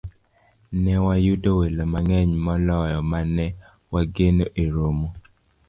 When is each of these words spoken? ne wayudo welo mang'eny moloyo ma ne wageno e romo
ne 0.83 0.93
wayudo 1.05 1.49
welo 1.59 1.83
mang'eny 1.93 2.31
moloyo 2.45 2.99
ma 3.11 3.19
ne 3.35 3.45
wageno 3.93 4.45
e 4.63 4.65
romo 4.75 5.07